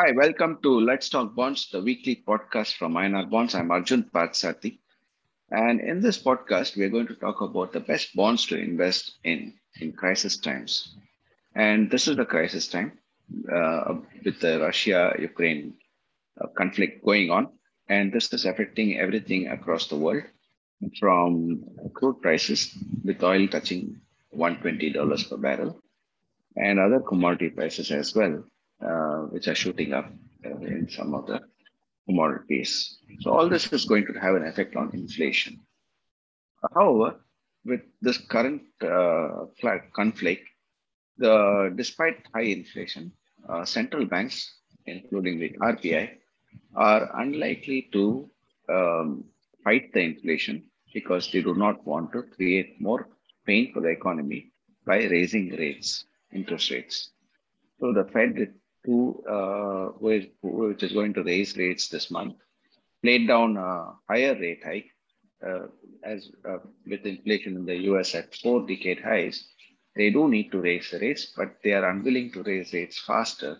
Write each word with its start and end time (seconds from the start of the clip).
Hi, 0.00 0.12
welcome 0.12 0.56
to 0.62 0.80
Let's 0.80 1.10
Talk 1.10 1.34
Bonds, 1.34 1.68
the 1.68 1.82
weekly 1.82 2.24
podcast 2.26 2.76
from 2.76 2.94
INR 2.94 3.28
Bonds. 3.28 3.54
I'm 3.54 3.70
Arjun 3.70 4.04
Parthasarathy. 4.04 4.78
And 5.50 5.78
in 5.78 6.00
this 6.00 6.16
podcast, 6.16 6.74
we're 6.74 6.88
going 6.88 7.08
to 7.08 7.16
talk 7.16 7.42
about 7.42 7.74
the 7.74 7.80
best 7.80 8.16
bonds 8.16 8.46
to 8.46 8.56
invest 8.56 9.18
in 9.24 9.52
in 9.78 9.92
crisis 9.92 10.38
times. 10.38 10.96
And 11.54 11.90
this 11.90 12.08
is 12.08 12.16
the 12.16 12.24
crisis 12.24 12.66
time 12.66 12.92
uh, 13.54 13.96
with 14.24 14.40
the 14.40 14.60
Russia-Ukraine 14.60 15.74
uh, 16.40 16.46
conflict 16.56 17.04
going 17.04 17.30
on. 17.30 17.52
And 17.90 18.10
this 18.10 18.32
is 18.32 18.46
affecting 18.46 18.98
everything 18.98 19.48
across 19.48 19.88
the 19.88 19.96
world 19.96 20.24
from 20.98 21.62
crude 21.92 22.22
prices 22.22 22.74
with 23.04 23.22
oil 23.22 23.46
touching 23.48 24.00
$120 24.34 25.28
per 25.28 25.36
barrel 25.36 25.78
and 26.56 26.80
other 26.80 27.00
commodity 27.00 27.50
prices 27.50 27.90
as 27.90 28.14
well 28.14 28.42
which 29.30 29.48
are 29.48 29.54
shooting 29.54 29.92
up 29.92 30.10
uh, 30.44 30.58
in 30.58 30.88
some 30.88 31.14
of 31.14 31.26
the 31.26 31.40
commodities. 32.06 32.98
So 33.20 33.30
all 33.32 33.48
this 33.48 33.72
is 33.72 33.84
going 33.84 34.06
to 34.06 34.18
have 34.18 34.34
an 34.34 34.46
effect 34.46 34.76
on 34.76 34.90
inflation. 34.94 35.60
However, 36.74 37.20
with 37.64 37.82
this 38.00 38.18
current 38.18 38.62
uh, 38.82 39.46
conflict, 39.94 40.48
the 41.18 41.72
despite 41.76 42.26
high 42.34 42.48
inflation, 42.58 43.12
uh, 43.48 43.64
central 43.64 44.06
banks, 44.06 44.50
including 44.86 45.38
the 45.38 45.50
RBI, 45.60 46.10
are 46.74 47.20
unlikely 47.20 47.88
to 47.92 48.30
um, 48.68 49.24
fight 49.64 49.92
the 49.92 50.00
inflation 50.00 50.64
because 50.94 51.30
they 51.30 51.42
do 51.42 51.54
not 51.54 51.84
want 51.86 52.12
to 52.12 52.22
create 52.22 52.80
more 52.80 53.08
pain 53.46 53.72
for 53.72 53.80
the 53.80 53.88
economy 53.88 54.52
by 54.86 55.04
raising 55.04 55.50
rates, 55.50 56.06
interest 56.32 56.70
rates. 56.70 57.10
So 57.78 57.92
the 57.92 58.04
Fed 58.04 58.54
who, 58.84 59.22
uh, 59.28 59.86
which 59.98 60.82
is 60.82 60.92
going 60.92 61.14
to 61.14 61.22
raise 61.22 61.56
rates 61.56 61.88
this 61.88 62.10
month, 62.10 62.36
played 63.02 63.28
down 63.28 63.56
a 63.56 63.92
higher 64.08 64.34
rate 64.34 64.62
hike 64.64 64.90
uh, 65.46 65.66
as 66.04 66.30
uh, 66.48 66.58
with 66.86 67.04
inflation 67.04 67.56
in 67.56 67.64
the 67.64 67.76
US 67.90 68.14
at 68.14 68.34
four 68.34 68.66
decade 68.66 69.00
highs. 69.00 69.48
They 69.96 70.10
do 70.10 70.28
need 70.28 70.52
to 70.52 70.60
raise 70.60 70.92
rates, 71.00 71.32
but 71.36 71.56
they 71.62 71.72
are 71.72 71.88
unwilling 71.90 72.30
to 72.32 72.42
raise 72.42 72.72
rates 72.72 72.98
faster 72.98 73.58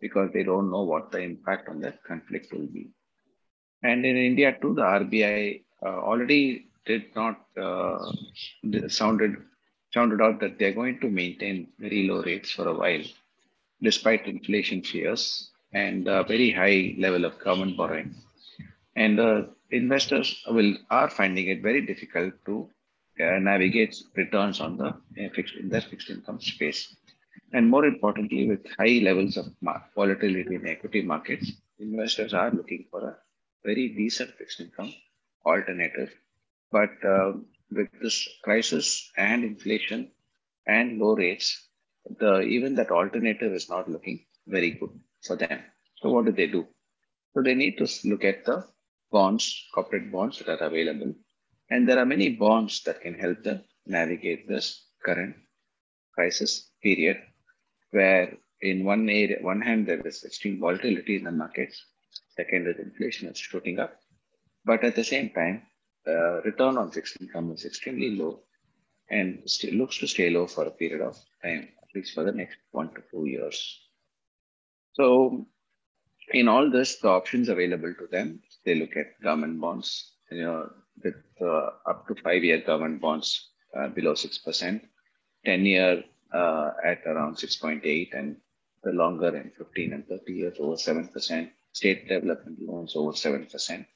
because 0.00 0.30
they 0.32 0.42
don't 0.42 0.70
know 0.70 0.82
what 0.82 1.10
the 1.10 1.20
impact 1.20 1.68
on 1.68 1.80
that 1.80 2.02
conflict 2.04 2.52
will 2.52 2.66
be. 2.66 2.90
And 3.82 4.04
in 4.06 4.16
India 4.16 4.56
too, 4.60 4.74
the 4.74 4.82
RBI 4.82 5.64
uh, 5.84 6.00
already 6.00 6.68
did 6.84 7.14
not 7.14 7.40
uh, 7.60 7.98
sounded 8.88 9.36
sounded 9.92 10.20
out 10.20 10.40
that 10.40 10.58
they're 10.58 10.72
going 10.72 11.00
to 11.00 11.08
maintain 11.08 11.68
very 11.78 12.06
low 12.06 12.22
rates 12.22 12.50
for 12.50 12.68
a 12.68 12.74
while 12.74 13.02
despite 13.82 14.26
inflation 14.26 14.82
fears 14.82 15.50
and 15.72 16.08
a 16.08 16.24
very 16.24 16.50
high 16.50 16.94
level 16.98 17.24
of 17.24 17.38
government 17.38 17.76
borrowing. 17.76 18.14
And 18.94 19.20
uh, 19.20 19.42
investors 19.70 20.42
will 20.48 20.76
are 20.90 21.10
finding 21.10 21.48
it 21.48 21.62
very 21.62 21.84
difficult 21.84 22.32
to 22.46 22.68
uh, 23.20 23.38
navigate 23.38 23.96
returns 24.14 24.60
on 24.60 24.76
the 24.76 24.88
uh, 24.88 25.28
fixed 25.34 25.56
in 25.56 25.68
their 25.68 25.80
fixed 25.80 26.10
income 26.10 26.40
space. 26.40 26.96
And 27.52 27.68
more 27.68 27.84
importantly, 27.84 28.48
with 28.48 28.66
high 28.78 29.00
levels 29.02 29.36
of 29.36 29.46
volatility 29.94 30.54
in 30.54 30.66
equity 30.66 31.02
markets, 31.02 31.52
investors 31.78 32.34
are 32.34 32.50
looking 32.50 32.86
for 32.90 33.00
a 33.08 33.16
very 33.64 33.88
decent 33.88 34.30
fixed 34.38 34.60
income 34.60 34.92
alternative. 35.44 36.12
But 36.72 36.90
uh, 37.04 37.32
with 37.70 37.88
this 38.02 38.28
crisis 38.42 39.10
and 39.16 39.44
inflation 39.44 40.10
and 40.66 40.98
low 40.98 41.14
rates, 41.14 41.65
the 42.18 42.40
even 42.40 42.74
that 42.76 42.90
alternative 42.90 43.52
is 43.52 43.68
not 43.68 43.88
looking 43.88 44.24
very 44.46 44.70
good 44.72 44.90
for 45.22 45.36
them. 45.36 45.60
So 45.96 46.10
what 46.10 46.26
do 46.26 46.32
they 46.32 46.46
do? 46.46 46.66
So 47.34 47.42
they 47.42 47.54
need 47.54 47.78
to 47.78 48.08
look 48.08 48.24
at 48.24 48.44
the 48.44 48.64
bonds, 49.10 49.66
corporate 49.74 50.10
bonds 50.10 50.38
that 50.38 50.48
are 50.48 50.66
available. 50.66 51.14
And 51.70 51.88
there 51.88 51.98
are 51.98 52.06
many 52.06 52.30
bonds 52.30 52.82
that 52.84 53.00
can 53.00 53.14
help 53.14 53.42
them 53.42 53.62
navigate 53.86 54.48
this 54.48 54.86
current 55.04 55.36
crisis 56.14 56.70
period, 56.82 57.18
where 57.90 58.36
in 58.60 58.84
one 58.84 59.08
area, 59.08 59.38
one 59.42 59.60
hand, 59.60 59.86
there 59.86 60.00
is 60.06 60.24
extreme 60.24 60.60
volatility 60.60 61.16
in 61.16 61.24
the 61.24 61.32
markets. 61.32 61.84
Second 62.36 62.68
is 62.68 62.78
inflation 62.78 63.28
is 63.28 63.38
shooting 63.38 63.78
up. 63.78 63.98
But 64.64 64.84
at 64.84 64.96
the 64.96 65.04
same 65.04 65.30
time, 65.30 65.62
uh, 66.06 66.42
return 66.42 66.76
on 66.76 66.90
fixed 66.90 67.20
income 67.20 67.52
is 67.52 67.64
extremely 67.64 68.16
low 68.16 68.40
and 69.10 69.42
looks 69.72 69.98
to 69.98 70.06
stay 70.06 70.30
low 70.30 70.46
for 70.46 70.64
a 70.64 70.70
period 70.70 71.00
of 71.00 71.16
time 71.42 71.68
least 71.96 72.14
for 72.14 72.24
the 72.24 72.32
next 72.32 72.58
one 72.70 72.88
to 72.94 73.02
two 73.10 73.26
years. 73.26 73.58
So 74.92 75.46
in 76.32 76.48
all 76.48 76.70
this, 76.70 76.96
the 77.00 77.08
options 77.08 77.48
available 77.48 77.94
to 77.98 78.06
them, 78.10 78.40
they 78.64 78.74
look 78.74 78.96
at 78.96 79.20
government 79.22 79.60
bonds, 79.60 80.12
you 80.30 80.44
know, 80.44 80.70
with 81.02 81.14
uh, 81.40 81.70
up 81.90 82.06
to 82.08 82.14
five-year 82.22 82.62
government 82.62 83.00
bonds 83.00 83.50
uh, 83.76 83.88
below 83.88 84.14
6%, 84.14 84.80
10-year 85.46 86.04
uh, 86.32 86.70
at 86.84 87.00
around 87.06 87.36
6.8 87.36 88.08
and 88.18 88.36
the 88.82 88.92
longer 88.92 89.36
in 89.36 89.50
15 89.58 89.92
and 89.92 90.06
30 90.06 90.32
years 90.32 90.56
over 90.60 90.74
7%, 90.74 91.50
state 91.72 92.08
development 92.08 92.58
loans 92.60 92.94
over 92.96 93.12
7%. 93.12 93.86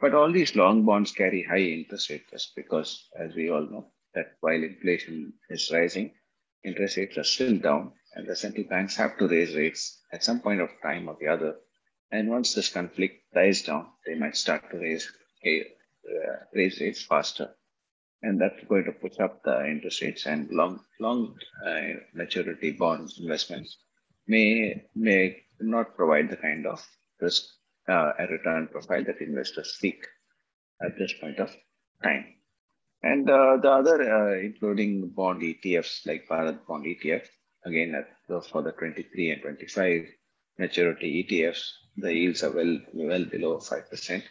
But 0.00 0.14
all 0.14 0.32
these 0.32 0.56
long 0.56 0.84
bonds 0.86 1.12
carry 1.12 1.42
high 1.42 1.58
interest 1.58 2.08
rates 2.08 2.52
because, 2.56 3.08
as 3.18 3.34
we 3.34 3.50
all 3.50 3.66
know, 3.66 3.92
that 4.14 4.36
while 4.40 4.62
inflation 4.62 5.34
is 5.50 5.70
rising, 5.72 6.12
interest 6.64 6.96
rates 6.96 7.18
are 7.18 7.24
still 7.24 7.58
down 7.58 7.92
and 8.14 8.26
the 8.26 8.36
central 8.36 8.66
banks 8.68 8.96
have 8.96 9.16
to 9.18 9.28
raise 9.28 9.54
rates 9.54 10.02
at 10.12 10.24
some 10.24 10.40
point 10.40 10.60
of 10.60 10.68
time 10.82 11.08
or 11.08 11.16
the 11.20 11.28
other. 11.28 11.56
And 12.10 12.28
once 12.28 12.54
this 12.54 12.68
conflict 12.68 13.32
dies 13.32 13.62
down, 13.62 13.86
they 14.06 14.14
might 14.14 14.36
start 14.36 14.70
to 14.70 14.78
raise, 14.78 15.10
uh, 15.46 16.36
raise 16.52 16.80
rates 16.80 17.04
faster. 17.04 17.50
And 18.22 18.40
that's 18.40 18.62
going 18.68 18.84
to 18.84 18.92
push 18.92 19.18
up 19.20 19.42
the 19.44 19.66
interest 19.66 20.02
rates 20.02 20.26
and 20.26 20.50
long, 20.50 20.80
long 20.98 21.36
uh, 21.64 21.80
maturity 22.14 22.72
bonds 22.72 23.18
investments 23.18 23.78
may, 24.26 24.82
may 24.94 25.36
not 25.60 25.96
provide 25.96 26.30
the 26.30 26.36
kind 26.36 26.66
of 26.66 26.84
risk 27.20 27.44
uh, 27.88 28.12
and 28.18 28.30
return 28.30 28.68
profile 28.68 29.04
that 29.04 29.20
investors 29.20 29.76
seek 29.78 30.04
at 30.82 30.98
this 30.98 31.12
point 31.20 31.38
of 31.38 31.54
time. 32.02 32.39
And 33.02 33.30
uh, 33.30 33.56
the 33.56 33.70
other, 33.70 33.98
uh, 34.02 34.38
including 34.38 35.08
bond 35.08 35.42
ETFs 35.42 36.06
like 36.06 36.28
Bharat 36.28 36.66
Bond 36.66 36.84
ETF, 36.84 37.26
again, 37.64 38.04
for 38.26 38.62
the 38.62 38.72
23 38.72 39.30
and 39.30 39.42
25 39.42 40.06
maturity 40.58 41.24
ETFs, 41.24 41.70
the 41.96 42.12
yields 42.14 42.42
are 42.42 42.50
well, 42.50 42.78
well 42.92 43.24
below 43.24 43.58
5%. 43.58 44.22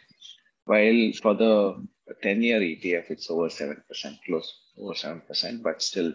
While 0.66 1.12
for 1.20 1.34
the 1.34 1.86
10 2.22 2.42
year 2.42 2.60
ETF, 2.60 3.10
it's 3.10 3.30
over 3.30 3.48
7%, 3.48 3.76
close 4.26 4.54
over 4.78 4.94
7%, 4.94 5.62
but 5.62 5.82
still, 5.82 6.12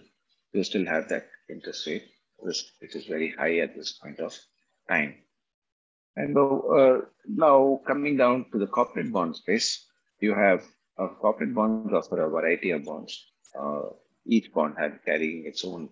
you 0.53 0.63
still 0.63 0.85
have 0.85 1.09
that 1.09 1.27
interest 1.49 1.85
rate 1.87 2.07
risk, 2.41 2.65
which 2.79 2.95
is 2.95 3.05
very 3.05 3.31
high 3.31 3.57
at 3.59 3.75
this 3.75 3.93
point 3.93 4.19
of 4.19 4.37
time. 4.89 5.15
And 6.15 6.37
uh, 6.37 7.01
now 7.27 7.81
coming 7.85 8.15
down 8.15 8.45
to 8.51 8.57
the 8.59 8.67
corporate 8.67 9.11
bond 9.11 9.35
space, 9.35 9.85
you 10.21 10.33
have 10.33 10.63
uh, 10.97 11.07
corporate 11.19 11.53
bonds 11.53 11.93
offer 11.93 12.21
a 12.23 12.29
variety 12.29 12.71
of 12.71 12.83
bonds. 12.83 13.31
Uh, 13.57 13.89
each 14.25 14.51
bond 14.53 14.75
has 14.77 14.91
carrying 15.05 15.45
its 15.45 15.63
own 15.63 15.89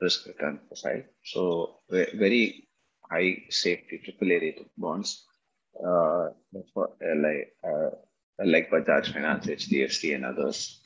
risk 0.00 0.26
return 0.26 0.60
profile. 0.68 1.02
So 1.24 1.80
very 1.90 2.68
high 3.10 3.42
safety 3.50 4.00
AAA 4.06 4.40
rated 4.40 4.66
bonds 4.76 5.24
uh, 5.84 6.30
for, 6.74 6.90
uh, 7.02 7.16
like 7.16 7.54
uh, 7.64 7.90
like 8.44 8.70
Bajaj 8.70 9.12
Finance, 9.12 9.46
HDFC, 9.46 10.14
and 10.14 10.24
others 10.24 10.80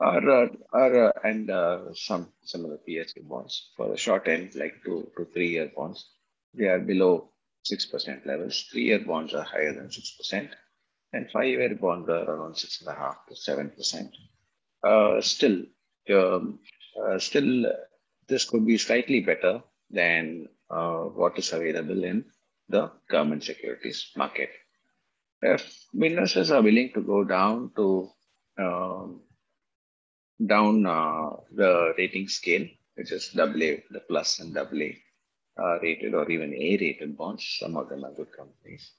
are 0.00 0.48
are 0.72 1.08
uh, 1.08 1.12
and 1.24 1.50
some 1.94 2.28
some 2.42 2.64
of 2.64 2.70
the 2.70 2.80
PSU 2.88 3.26
bonds 3.28 3.72
for 3.76 3.88
the 3.88 3.96
short 3.96 4.28
end, 4.28 4.54
like 4.54 4.74
two 4.84 5.10
to 5.16 5.26
three 5.34 5.50
year 5.50 5.70
bonds, 5.76 6.10
they 6.54 6.66
are 6.66 6.78
below 6.78 7.30
six 7.64 7.86
percent 7.86 8.26
levels. 8.26 8.66
Three 8.70 8.84
year 8.84 9.00
bonds 9.00 9.34
are 9.34 9.44
higher 9.44 9.74
than 9.74 9.90
six 9.90 10.16
percent 10.16 10.50
and 11.12 11.30
five-year 11.30 11.74
bonds 11.74 12.08
are 12.08 12.24
around 12.30 12.56
six 12.56 12.80
and 12.80 12.88
a 12.88 12.94
half 12.94 13.26
to 13.26 13.36
seven 13.36 13.70
percent. 13.70 14.10
Uh, 14.82 15.20
still, 15.20 15.62
um, 16.14 16.58
uh, 17.02 17.18
still, 17.18 17.66
this 18.28 18.44
could 18.44 18.66
be 18.66 18.78
slightly 18.78 19.20
better 19.20 19.62
than 19.90 20.48
uh, 20.70 21.00
what 21.02 21.38
is 21.38 21.52
available 21.52 22.04
in 22.04 22.24
the 22.68 22.90
government 23.08 23.42
securities 23.42 24.12
market. 24.16 24.50
If 25.42 25.84
investors 25.94 26.50
are 26.50 26.62
willing 26.62 26.92
to 26.94 27.00
go 27.00 27.24
down 27.24 27.72
to 27.76 28.10
um, 28.58 29.22
down 30.46 30.86
uh, 30.86 31.30
the 31.52 31.94
rating 31.98 32.28
scale, 32.28 32.66
which 32.94 33.10
is 33.10 33.36
AA, 33.36 33.82
the 33.90 34.02
plus 34.08 34.38
and 34.38 34.56
AA 34.56 34.92
uh, 35.60 35.78
rated 35.80 36.14
or 36.14 36.30
even 36.30 36.54
A 36.54 36.76
rated 36.80 37.16
bonds, 37.16 37.56
some 37.58 37.76
of 37.76 37.88
them 37.88 38.04
are 38.04 38.12
good 38.12 38.32
companies 38.36 38.92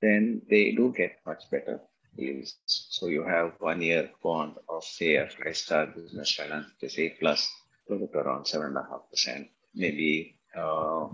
then 0.00 0.42
they 0.48 0.72
do 0.72 0.92
get 0.96 1.18
much 1.26 1.50
better 1.50 1.80
yields. 2.16 2.56
So 2.66 3.06
you 3.06 3.22
have 3.24 3.54
one 3.58 3.82
year 3.82 4.10
bond 4.22 4.54
of 4.68 4.84
say 4.84 5.16
a 5.16 5.28
five 5.28 5.56
star 5.56 5.86
business 5.86 6.38
A 6.40 7.10
plus, 7.20 7.50
to 7.88 7.94
look 7.94 8.14
around 8.14 8.46
seven 8.46 8.68
and 8.68 8.76
a 8.76 8.82
half 8.82 9.10
percent, 9.10 9.48
maybe 9.74 10.38
uh, 10.56 11.08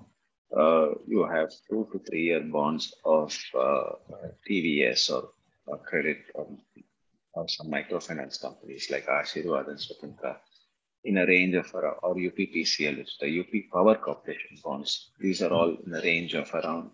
uh, 0.56 0.94
you 1.06 1.26
have 1.30 1.50
two 1.68 1.88
to 1.92 1.98
three 1.98 2.24
year 2.24 2.40
bonds 2.40 2.94
of 3.04 3.36
uh, 3.58 3.92
TVS 4.48 5.10
or, 5.10 5.30
or 5.66 5.78
credit 5.78 6.18
or, 6.34 6.46
or, 7.32 7.48
some 7.48 7.68
microfinance 7.68 8.40
companies 8.40 8.90
like 8.90 9.06
Asirvad 9.06 9.68
and 9.68 9.78
Svatantra 9.78 10.36
in 11.04 11.18
a 11.18 11.26
range 11.26 11.54
of 11.54 11.74
or 11.74 12.14
UPPCL, 12.14 12.98
which 12.98 13.08
is 13.08 13.16
the 13.20 13.40
UP 13.40 13.72
Power 13.72 13.96
Corporation 13.96 14.56
bonds. 14.62 15.10
These 15.20 15.42
are 15.42 15.52
all 15.52 15.76
in 15.84 15.90
the 15.90 16.00
range 16.00 16.34
of 16.34 16.52
around 16.54 16.90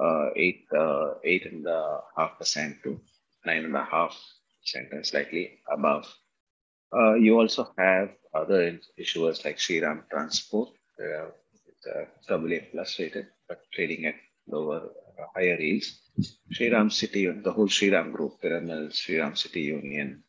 uh, 0.00 0.30
eight 0.36 0.66
uh, 0.76 1.14
eight 1.24 1.46
and 1.46 1.66
a 1.66 2.00
half 2.16 2.38
percent 2.38 2.76
to 2.82 3.00
nine 3.44 3.64
and 3.64 3.76
a 3.76 3.84
half 3.84 4.16
percent 4.60 4.88
and 4.92 5.04
slightly 5.04 5.58
above. 5.70 6.06
Uh, 6.92 7.14
you 7.14 7.38
also 7.38 7.68
have 7.76 8.10
other 8.34 8.78
issuers 8.98 9.44
like 9.44 9.58
Shriram 9.58 10.08
Transport, 10.10 10.70
uh, 11.00 11.28
a 12.30 12.34
AA 12.34 12.60
plus 12.72 12.98
rated, 12.98 13.26
but 13.48 13.60
trading 13.72 14.06
at 14.06 14.14
lower, 14.46 14.82
uh, 15.20 15.26
higher 15.34 15.60
yields. 15.60 16.00
Shriram 16.52 16.90
City, 16.92 17.26
the 17.26 17.52
whole 17.52 17.68
Shriram 17.68 18.12
group, 18.12 18.40
Piramal, 18.42 18.90
Shriram 18.90 19.36
City 19.36 19.62
Union, 19.62 20.22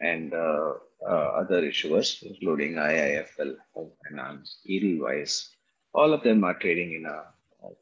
and 0.00 0.34
uh, 0.34 0.74
other 1.06 1.62
issuers, 1.62 2.22
including 2.22 2.74
IIFL, 2.74 3.56
Home 3.74 3.92
Finance, 4.08 4.60
Edelweiss, 4.68 5.50
all 5.94 6.12
of 6.12 6.22
them 6.22 6.44
are 6.44 6.54
trading 6.54 6.94
in 6.94 7.06
a 7.06 7.24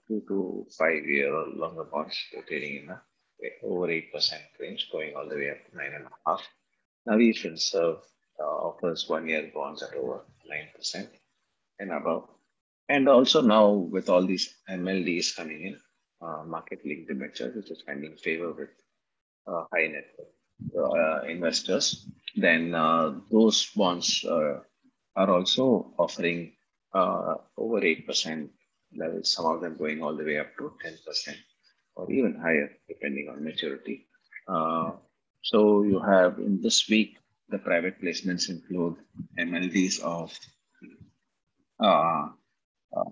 two 0.09 0.23
to 0.29 0.67
five 0.79 1.05
year 1.05 1.35
or 1.35 1.47
longer 1.49 1.85
bonds. 1.85 2.17
Trading 2.49 2.85
in 2.85 2.91
a 2.91 3.03
over 3.63 3.87
8% 3.89 4.13
range, 4.61 4.89
going 4.93 5.15
all 5.15 5.29
the 5.29 5.37
way 5.37 5.51
up 5.51 5.71
to 5.71 5.77
nine 5.77 5.93
and 5.95 6.07
a 6.07 6.11
half. 6.27 6.43
Navi 7.09 7.33
Finserv 7.35 7.99
uh, 8.39 8.43
offers 8.43 9.09
one 9.09 9.29
year 9.29 9.51
bonds 9.55 9.83
at 9.83 9.95
over 9.95 10.21
9% 10.51 11.09
and 11.79 11.93
above. 11.93 12.29
And 12.89 13.09
also 13.09 13.41
now 13.41 13.71
with 13.71 14.09
all 14.09 14.27
these 14.27 14.57
MLDs 14.69 15.37
coming 15.37 15.63
in, 15.63 15.77
uh, 16.21 16.43
market 16.45 16.81
linked 16.85 17.09
debentures, 17.09 17.55
which 17.57 17.71
is 17.71 17.83
finding 17.87 18.17
favor 18.17 18.53
with 18.53 18.71
uh, 19.47 19.65
high 19.73 19.87
net 19.87 20.07
uh, 20.77 21.23
investors, 21.23 22.07
then 22.37 22.75
uh, 22.75 23.15
those 23.31 23.71
bonds 23.75 24.25
uh, 24.25 24.61
are 25.17 25.31
also 25.31 25.95
offering 25.99 26.53
over 26.93 27.81
8% 27.81 28.49
levels, 28.97 29.33
some 29.33 29.47
of 29.47 29.61
them 29.61 29.77
going 29.77 30.03
all 30.03 30.17
the 30.17 30.25
way 30.25 30.39
up 30.39 30.57
to 30.59 30.73
10% 30.85 31.37
or 31.97 32.11
even 32.11 32.39
higher, 32.41 32.71
depending 32.89 33.29
on 33.29 33.45
maturity. 33.45 34.07
Uh, 34.49 34.93
so 35.43 35.83
you 35.83 36.01
have 36.01 36.39
in 36.39 36.61
this 36.61 36.89
week, 36.89 37.17
the 37.49 37.59
private 37.59 38.01
placements 38.01 38.49
include 38.49 38.97
MLDs 39.39 40.01
of 40.01 40.33
uh, 41.83 42.29
uh, 42.97 43.11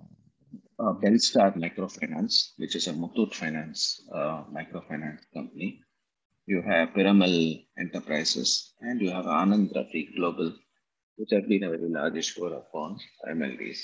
uh, 0.79 0.93
Belstar 1.03 1.57
Microfinance, 1.57 2.53
which 2.57 2.77
is 2.77 2.87
a 2.87 2.93
Muthoot 2.93 3.35
Finance 3.35 4.03
uh, 4.13 4.45
microfinance 4.53 5.23
company. 5.35 5.81
You 6.47 6.63
have 6.63 6.91
Piramal 6.91 7.67
Enterprises, 7.79 8.75
and 8.81 9.01
you 9.01 9.11
have 9.11 9.25
Anand 9.25 9.75
Rathi 9.75 10.15
Global, 10.17 10.55
which 11.17 11.31
have 11.33 11.49
been 11.49 11.65
a 11.65 11.71
very 11.71 11.89
large 11.89 12.17
issuer 12.17 12.55
of 12.55 12.73
bonds, 12.73 13.03
MLDs 13.29 13.81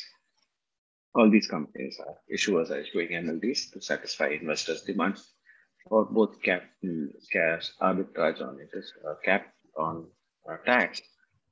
all 1.14 1.30
these 1.30 1.46
companies 1.46 1.98
are 2.00 2.16
issuers 2.32 2.70
are 2.70 2.80
issuing 2.80 3.08
MLDs 3.08 3.72
to 3.72 3.80
satisfy 3.80 4.28
investors' 4.28 4.82
demand 4.82 5.18
for 5.88 6.04
both 6.04 6.42
cap 6.42 6.62
cash 7.32 7.70
arbitrage 7.80 8.40
on 8.40 8.58
is 8.72 8.92
uh, 9.08 9.14
cap 9.24 9.52
on 9.76 10.06
uh, 10.50 10.56
tax, 10.66 11.00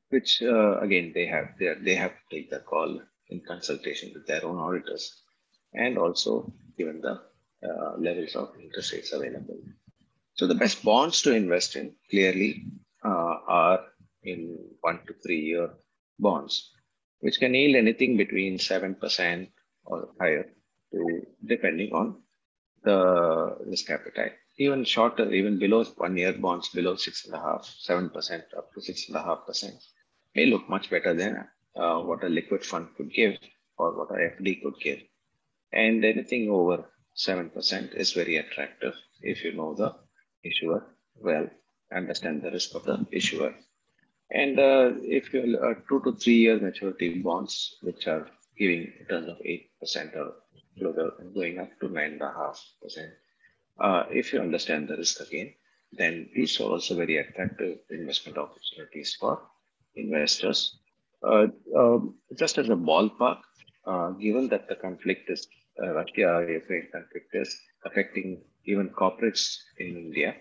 which 0.09 0.43
uh, 0.43 0.79
again 0.81 1.12
they 1.14 1.26
have 1.26 1.49
they, 1.59 1.75
they 1.81 1.94
have 1.94 2.12
to 2.12 2.37
take 2.37 2.50
the 2.50 2.61
call 2.61 3.00
in 3.29 3.41
consultation 3.47 4.11
with 4.14 4.26
their 4.26 4.44
own 4.44 4.59
auditors, 4.59 5.23
and 5.75 5.99
also 5.99 6.53
given 6.76 7.00
the 7.00 7.20
uh, 7.69 7.97
levels 7.99 8.35
of 8.35 8.53
interest 8.61 8.93
rates 8.93 9.12
available. 9.12 9.59
So 10.35 10.47
the 10.47 10.55
best 10.55 10.82
bonds 10.82 11.23
to 11.23 11.35
invest 11.35 11.76
in 11.76 11.94
clearly 12.11 12.64
uh, 13.05 13.37
are 13.47 13.81
in 14.25 14.59
one 14.81 15.00
to 15.06 15.14
three 15.23 15.41
year 15.41 15.70
bonds 16.19 16.73
which 17.23 17.39
can 17.41 17.55
yield 17.55 17.77
anything 17.77 18.17
between 18.17 18.59
7% 18.59 19.49
or 19.85 20.09
higher, 20.21 20.47
to, 20.93 21.23
depending 21.45 21.93
on 21.93 22.23
the 22.85 23.57
risk 23.67 23.91
appetite. 23.91 24.33
Even 24.59 24.85
shorter, 24.85 25.33
even 25.33 25.59
below 25.59 25.85
one 25.97 26.17
year 26.17 26.33
bonds 26.35 26.69
below 26.69 26.95
six 26.97 27.25
and 27.27 27.35
a 27.35 27.39
half, 27.39 27.65
seven 27.79 28.11
percent 28.11 28.45
up 28.57 28.73
to 28.75 28.81
six 28.83 29.09
and 29.09 29.17
a 29.17 29.23
half 29.23 29.47
percent 29.47 29.77
may 30.35 30.47
look 30.47 30.69
much 30.69 30.91
better 30.91 31.15
than 31.15 31.49
uh, 31.77 31.99
what 32.01 32.23
a 32.25 32.29
liquid 32.29 32.63
fund 32.65 32.89
could 32.97 33.11
give 33.13 33.35
or 33.79 33.97
what 33.97 34.11
a 34.11 34.21
FD 34.35 34.63
could 34.63 34.79
give. 34.81 35.01
And 35.73 36.05
anything 36.05 36.51
over 36.51 36.85
seven 37.15 37.49
percent 37.49 37.93
is 37.95 38.13
very 38.13 38.37
attractive 38.37 38.95
if 39.23 39.43
you 39.45 39.53
know 39.55 39.75
the 39.75 39.95
issuer 40.45 40.93
well, 41.23 41.49
understand 41.95 42.43
the 42.43 42.51
risk 42.51 42.75
of 42.75 42.85
the 42.85 43.07
issuer. 43.13 43.55
And 44.32 44.58
uh, 44.58 44.93
if 45.02 45.32
you 45.34 45.58
uh, 45.62 45.75
two 45.88 46.00
to 46.05 46.17
three 46.17 46.37
years 46.37 46.62
maturity 46.62 47.20
bonds, 47.20 47.76
which 47.82 48.06
are 48.06 48.26
giving 48.58 48.93
returns 49.00 49.29
of 49.29 49.38
8% 49.38 50.17
or 50.17 50.32
closer 50.79 51.12
going 51.34 51.58
up 51.58 51.69
to 51.81 51.88
9.5%, 51.88 53.11
uh, 53.81 54.05
if 54.11 54.32
you 54.32 54.40
understand 54.40 54.88
the 54.88 54.96
risk 54.96 55.20
again, 55.20 55.52
then 55.93 56.29
these 56.34 56.58
are 56.61 56.64
also 56.64 56.96
very 56.96 57.19
attractive 57.19 57.79
investment 57.90 58.38
opportunities 58.38 59.17
for 59.20 59.40
investors. 59.96 60.78
Uh, 61.23 61.49
um, 61.76 62.14
just 62.38 62.56
as 62.56 62.70
a 62.70 62.75
ballpark, 62.75 63.38
uh, 63.87 64.11
given 64.11 64.49
that 64.49 64.67
the 64.69 64.76
conflict 64.76 65.28
is 65.28 65.46
uh, 65.82 65.93
Russia-Ukraine 65.93 66.88
conflict 66.93 67.35
is 67.35 67.55
affecting 67.85 68.40
even 68.64 68.88
corporates 68.90 69.58
in 69.78 69.96
India, 69.96 70.35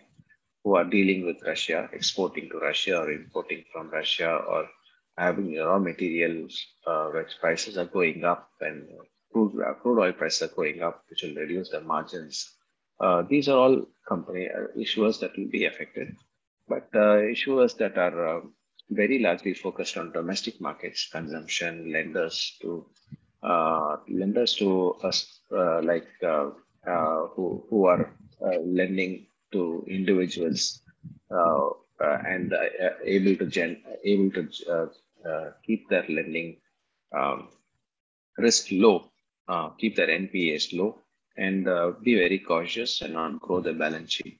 who 0.63 0.75
are 0.75 0.85
dealing 0.85 1.25
with 1.25 1.41
Russia, 1.45 1.89
exporting 1.91 2.49
to 2.49 2.59
Russia 2.59 2.99
or 2.99 3.11
importing 3.11 3.63
from 3.71 3.89
Russia 3.89 4.35
or 4.47 4.67
having 5.17 5.57
raw 5.57 5.79
materials 5.79 6.65
uh, 6.87 7.07
which 7.07 7.39
prices 7.39 7.77
are 7.77 7.85
going 7.85 8.23
up 8.23 8.49
and 8.61 8.87
crude, 9.31 9.53
uh, 9.61 9.73
crude 9.73 9.99
oil 9.99 10.13
prices 10.13 10.43
are 10.43 10.55
going 10.55 10.81
up, 10.81 11.03
which 11.09 11.23
will 11.23 11.35
reduce 11.35 11.69
the 11.69 11.81
margins. 11.81 12.55
Uh, 12.99 13.23
these 13.27 13.49
are 13.49 13.57
all 13.57 13.85
company 14.07 14.47
uh, 14.49 14.67
issuers 14.77 15.19
that 15.19 15.35
will 15.37 15.49
be 15.49 15.65
affected, 15.65 16.15
but 16.67 16.87
uh, 16.93 17.17
issuers 17.35 17.75
that 17.77 17.97
are 17.97 18.37
uh, 18.37 18.41
very 18.89 19.19
largely 19.19 19.53
focused 19.53 19.97
on 19.97 20.11
domestic 20.11 20.61
markets, 20.61 21.09
consumption, 21.11 21.91
lenders 21.91 22.57
to 22.61 22.85
lenders 24.07 24.53
to 24.53 24.93
us 25.01 25.39
like 25.49 26.07
who 26.21 27.65
who 27.69 27.85
are 27.85 28.13
lending 28.63 29.25
to 29.51 29.85
individuals 29.87 30.81
uh, 31.31 31.69
uh, 32.01 32.17
and 32.27 32.53
uh, 32.53 32.89
able 33.05 33.35
to 33.35 33.45
gen 33.45 33.81
able 34.03 34.31
to 34.31 34.89
keep 35.65 35.87
their 35.89 36.05
lending 36.09 36.57
um, 37.15 37.49
risk 38.37 38.67
low, 38.71 39.11
keep 39.77 39.95
their 39.95 40.09
NPAs 40.09 40.73
low, 40.73 40.97
and 41.37 41.65
be 42.03 42.15
very 42.15 42.39
cautious 42.39 43.01
and 43.01 43.13
not 43.13 43.39
grow 43.39 43.61
the 43.61 43.73
balance 43.73 44.13
sheet 44.13 44.39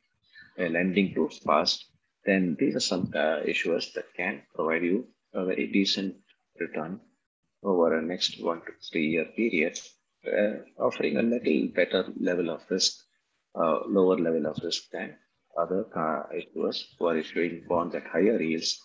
lending 0.57 1.13
too 1.13 1.29
fast. 1.45 1.85
Then 2.25 2.55
these 2.59 2.75
are 2.75 2.87
some 2.93 3.07
issuers 3.07 3.93
that 3.93 4.13
can 4.15 4.41
provide 4.55 4.83
you 4.83 5.07
a 5.33 5.45
very 5.45 5.67
decent 5.67 6.15
return 6.59 6.99
over 7.63 7.97
a 7.97 8.01
next 8.01 8.41
one 8.41 8.61
to 8.61 8.71
three 8.91 9.07
year 9.07 9.25
period, 9.25 9.79
uh, 10.27 10.53
offering 10.79 11.17
a 11.17 11.21
little 11.21 11.67
better 11.67 12.05
level 12.19 12.49
of 12.49 12.61
risk 12.69 13.03
uh, 13.55 13.79
lower 13.88 14.17
level 14.17 14.46
of 14.48 14.58
risk 14.63 14.84
than 14.91 15.15
other 15.58 15.86
issuers 16.34 16.86
who 16.98 17.08
are 17.08 17.17
issuing 17.17 17.63
bonds 17.67 17.96
at 17.96 18.08
higher 18.08 18.41
yields, 18.41 18.79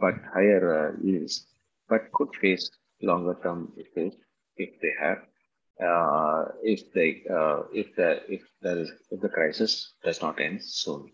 but 0.00 0.14
higher 0.34 0.88
uh, 0.88 0.92
yields, 1.02 1.46
but 1.88 2.10
could 2.12 2.34
face 2.40 2.70
longer 3.02 3.36
term 3.42 3.72
issues 3.76 4.14
if 4.56 4.70
they 4.82 4.92
have, 5.00 5.18
uh, 5.80 6.44
if 6.62 6.92
they, 6.92 7.22
uh, 7.30 7.62
if 7.72 7.94
the 7.94 8.20
if 8.28 8.42
there 8.60 8.78
is 8.78 8.90
if 9.10 9.20
the 9.20 9.28
crisis 9.28 9.94
does 10.04 10.20
not 10.20 10.40
end 10.40 10.62
soon. 10.64 11.12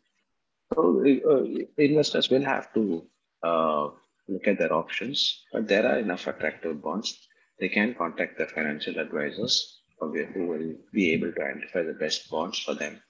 So 0.72 1.04
uh, 1.04 1.44
investors 1.76 2.30
will 2.30 2.44
have 2.44 2.72
to 2.74 3.06
uh, 3.42 3.88
look 4.28 4.46
at 4.46 4.58
their 4.58 4.72
options, 4.72 5.42
but 5.52 5.68
there 5.68 5.86
are 5.86 5.98
enough 5.98 6.26
attractive 6.26 6.80
bonds. 6.82 7.28
They 7.60 7.68
can 7.68 7.94
contact 7.94 8.38
their 8.38 8.48
financial 8.48 8.98
advisors 8.98 9.82
who 10.12 10.46
will 10.46 10.74
be 10.92 11.12
able 11.12 11.32
to 11.32 11.42
identify 11.42 11.82
the 11.82 11.94
best 11.94 12.30
bonds 12.30 12.58
for 12.58 12.74
them. 12.74 13.00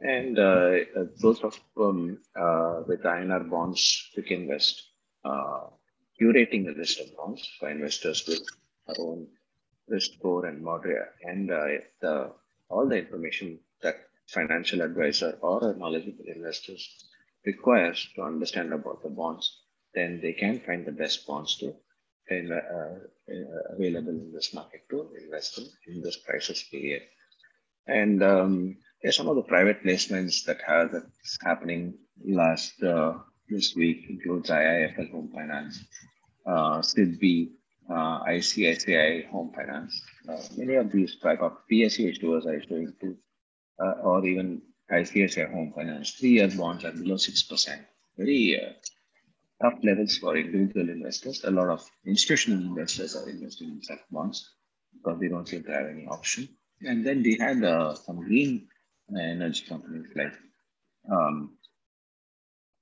And 0.00 0.38
uh, 0.38 0.78
uh 0.98 1.04
those 1.20 1.40
of 1.42 1.58
um, 1.76 2.18
uh, 2.34 2.82
with 2.86 3.02
INR 3.02 3.48
bonds, 3.48 4.10
Quick 4.14 4.30
Invest, 4.30 4.82
uh, 5.24 5.66
curating 6.20 6.68
a 6.68 6.78
list 6.78 7.00
of 7.00 7.16
bonds 7.16 7.48
for 7.58 7.70
investors 7.70 8.24
with 8.26 8.42
our 8.88 8.96
own 8.98 9.26
risk 9.88 10.12
score 10.14 10.46
and 10.46 10.62
moderate 10.62 11.08
and 11.22 11.50
uh, 11.50 11.66
the, 12.00 12.30
all 12.68 12.88
the 12.88 12.98
information 12.98 13.58
that 13.82 13.96
financial 14.28 14.80
advisor 14.80 15.38
or 15.40 15.70
a 15.70 15.76
knowledgeable 15.76 16.24
investors 16.26 17.06
requires 17.44 18.08
to 18.14 18.22
understand 18.22 18.72
about 18.72 19.02
the 19.02 19.08
bonds, 19.08 19.62
then 19.94 20.20
they 20.20 20.32
can 20.32 20.60
find 20.60 20.86
the 20.86 20.92
best 20.92 21.26
bonds 21.26 21.56
to 21.58 21.74
in, 22.30 22.52
uh, 22.52 23.74
available 23.74 24.10
in 24.10 24.32
this 24.32 24.54
market 24.54 24.82
to 24.90 25.08
invest 25.22 25.58
in, 25.58 25.94
in 25.94 26.02
this 26.02 26.18
crisis 26.24 26.62
period. 26.64 27.02
And 27.86 28.22
um, 28.22 28.76
some 29.10 29.28
of 29.28 29.36
the 29.36 29.42
private 29.42 29.82
placements 29.84 30.44
that 30.44 30.60
have 30.66 30.92
that's 30.92 31.38
happening 31.42 31.94
last 32.24 32.80
uh, 32.82 33.14
this 33.48 33.74
week 33.74 34.06
includes 34.08 34.50
IIFL 34.50 35.10
Home 35.10 35.30
Finance, 35.34 35.84
uh, 36.46 36.78
SIDBI, 36.78 37.50
uh, 37.90 38.22
ICICI 38.24 39.28
Home 39.30 39.52
Finance. 39.54 40.00
Uh, 40.28 40.38
many 40.56 40.74
of 40.76 40.92
these 40.92 41.16
type 41.16 41.40
of 41.40 41.52
PSU 41.70 42.16
issuers 42.16 42.46
are 42.46 42.54
issuing 42.54 42.92
too, 43.00 43.16
uh, 43.84 43.94
or 44.02 44.24
even 44.24 44.62
ICICI 44.90 45.50
Home 45.52 45.72
Finance. 45.74 46.12
Three-year 46.12 46.50
bonds 46.56 46.84
are 46.84 46.92
below 46.92 47.16
six 47.16 47.42
percent. 47.42 47.82
Very 48.16 48.60
tough 49.62 49.78
levels 49.82 50.18
for 50.18 50.36
individual 50.36 50.88
investors. 50.90 51.44
A 51.44 51.50
lot 51.50 51.68
of 51.68 51.88
institutional 52.04 52.60
investors 52.60 53.16
are 53.16 53.28
investing 53.28 53.68
in 53.68 53.82
such 53.82 54.00
bonds 54.10 54.50
because 54.92 55.20
they 55.20 55.28
don't 55.28 55.48
seem 55.48 55.62
to 55.64 55.72
have 55.72 55.86
any 55.86 56.06
option. 56.06 56.48
And 56.82 57.06
then 57.06 57.22
they 57.22 57.36
had 57.38 57.62
uh, 57.64 57.94
some 57.94 58.16
green 58.16 58.68
energy 59.16 59.64
companies 59.68 60.06
like 60.14 60.32
um, 61.10 61.56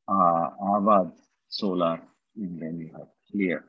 uh, 0.09 0.51
Aavas 0.63 1.13
Solar, 1.49 2.01
and 2.37 2.61
then 2.61 2.79
you 2.81 2.91
have 2.97 3.09
Clear. 3.31 3.65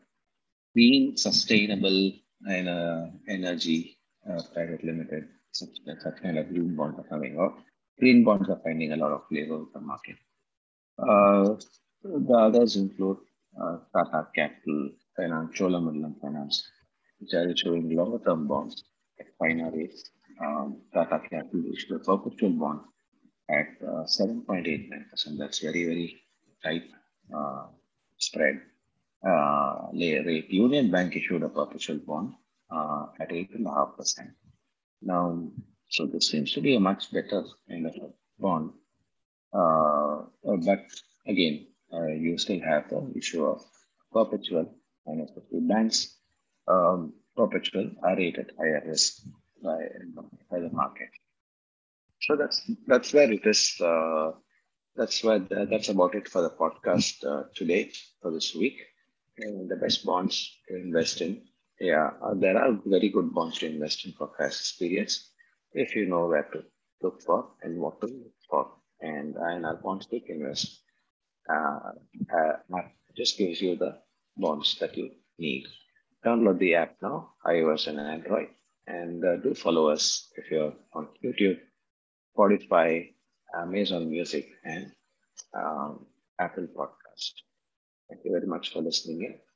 Green, 0.73 1.17
sustainable 1.17 2.13
and 2.47 2.69
uh, 2.69 3.05
energy 3.27 3.97
uh, 4.27 4.41
private 4.53 4.83
limited, 4.83 5.27
such, 5.51 5.69
such 6.01 6.21
kind 6.21 6.37
of 6.37 6.49
green 6.49 6.75
bonds 6.75 6.97
are 6.97 7.07
coming 7.07 7.37
out. 7.39 7.59
Green 7.99 8.23
bonds 8.23 8.49
are 8.49 8.59
finding 8.63 8.93
a 8.93 8.95
lot 8.95 9.11
of 9.11 9.27
flavor 9.27 9.55
in 9.55 9.67
the 9.73 9.81
market. 9.81 10.15
Uh, 10.97 11.55
the 12.03 12.33
others 12.33 12.75
include 12.75 13.17
uh, 13.61 13.77
Tata 13.93 14.27
Capital 14.35 14.89
Finance, 15.15 15.57
Cholamandalam 15.57 16.19
Finance, 16.21 16.63
which 17.19 17.33
are 17.33 17.49
issuing 17.49 17.95
longer 17.95 18.19
term 18.23 18.47
bonds 18.47 18.83
at 19.19 19.27
finer. 19.37 19.71
Um, 20.41 20.81
Tata 20.93 21.21
Capital 21.29 21.63
issued 21.73 21.97
a 21.97 21.99
perpetual 21.99 22.51
bond 22.51 22.81
at 23.49 23.67
uh, 23.83 24.03
7.89%. 24.03 25.37
That's 25.37 25.59
very, 25.59 25.85
very 25.85 26.21
tight 26.63 26.83
uh, 27.35 27.65
spread. 28.17 28.61
Uh, 29.23 29.89
rate. 29.93 30.47
Union 30.49 30.89
Bank 30.89 31.15
issued 31.15 31.43
a 31.43 31.49
perpetual 31.49 31.99
bond 31.99 32.33
uh, 32.71 33.05
at 33.19 33.29
8.5%. 33.29 34.31
Now, 35.03 35.47
so 35.89 36.07
this 36.07 36.29
seems 36.29 36.53
to 36.53 36.61
be 36.61 36.75
a 36.75 36.79
much 36.79 37.11
better 37.11 37.43
kind 37.69 37.85
of 37.85 37.93
bond. 38.39 38.71
Uh, 39.53 40.23
but 40.43 40.85
again, 41.27 41.67
uh, 41.93 42.07
you 42.07 42.37
still 42.37 42.61
have 42.61 42.89
the 42.89 43.11
issue 43.15 43.45
of 43.45 43.63
perpetual, 44.11 44.73
and 45.05 45.21
especially 45.21 45.61
banks, 45.61 46.17
um, 46.67 47.13
perpetual 47.35 47.91
are 48.03 48.15
rated 48.15 48.51
higher 48.57 48.83
risk 48.85 49.23
by, 49.63 49.77
by 50.49 50.59
the 50.59 50.69
market. 50.71 51.09
So 52.21 52.35
that's 52.35 52.61
that's 52.87 53.13
where 53.13 53.31
it 53.31 53.45
is. 53.45 53.79
Uh, 53.81 54.31
that's 54.95 55.23
where 55.23 55.39
that's 55.39 55.89
about 55.89 56.15
it 56.15 56.27
for 56.27 56.41
the 56.41 56.51
podcast 56.51 57.25
uh, 57.25 57.43
today 57.55 57.91
for 58.21 58.31
this 58.31 58.53
week. 58.53 58.79
And 59.37 59.69
the 59.69 59.75
best 59.75 60.05
bonds 60.05 60.59
to 60.67 60.75
invest 60.75 61.21
in. 61.21 61.41
Yeah, 61.79 62.11
uh, 62.21 62.35
there 62.35 62.57
are 62.57 62.77
very 62.85 63.09
good 63.09 63.33
bonds 63.33 63.57
to 63.59 63.65
invest 63.65 64.05
in 64.05 64.11
for 64.11 64.27
crisis 64.27 64.73
periods 64.73 65.31
if 65.73 65.95
you 65.95 66.05
know 66.05 66.27
where 66.27 66.47
to 66.53 66.63
look 67.01 67.23
for 67.23 67.47
and 67.63 67.79
what 67.79 67.99
to 68.01 68.07
look 68.07 68.35
for. 68.49 68.71
And 69.01 69.33
INR 69.35 69.81
bonds 69.81 70.05
quick 70.05 70.25
invest 70.27 70.81
uh, 71.51 71.79
uh, 72.37 72.81
just 73.15 73.37
gives 73.37 73.61
you 73.61 73.75
the 73.75 73.97
bonds 74.37 74.77
that 74.79 74.97
you 74.97 75.11
need. 75.37 75.65
Download 76.25 76.59
the 76.59 76.75
app 76.75 76.95
now, 77.01 77.31
iOS 77.45 77.87
and 77.87 77.99
Android, 77.99 78.49
and 78.87 79.23
uh, 79.25 79.37
do 79.37 79.53
follow 79.53 79.89
us 79.89 80.29
if 80.37 80.51
you're 80.51 80.73
on 80.93 81.07
YouTube, 81.23 81.59
Spotify, 82.37 83.13
Amazon 83.55 84.09
Music, 84.09 84.49
and 84.63 84.91
um, 85.53 86.05
Apple 86.39 86.67
Podcast. 86.67 87.33
Thank 88.09 88.23
you 88.25 88.31
very 88.31 88.47
much 88.47 88.71
for 88.71 88.81
listening 88.81 89.23
in. 89.23 89.50